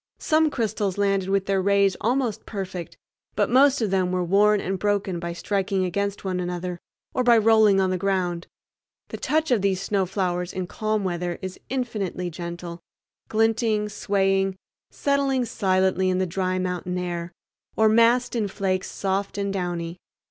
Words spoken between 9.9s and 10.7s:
flowers in